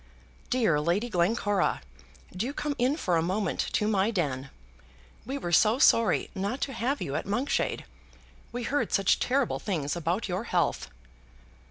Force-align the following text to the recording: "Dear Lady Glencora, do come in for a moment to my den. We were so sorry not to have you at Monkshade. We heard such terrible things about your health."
"Dear 0.49 0.79
Lady 0.79 1.09
Glencora, 1.09 1.83
do 2.35 2.53
come 2.53 2.75
in 2.79 2.97
for 2.97 3.17
a 3.17 3.21
moment 3.21 3.59
to 3.73 3.87
my 3.87 4.09
den. 4.09 4.49
We 5.27 5.37
were 5.37 5.51
so 5.51 5.77
sorry 5.77 6.31
not 6.33 6.59
to 6.61 6.73
have 6.73 7.03
you 7.03 7.15
at 7.15 7.27
Monkshade. 7.27 7.85
We 8.51 8.63
heard 8.63 8.91
such 8.91 9.19
terrible 9.19 9.59
things 9.59 9.95
about 9.95 10.27
your 10.27 10.45
health." 10.45 10.89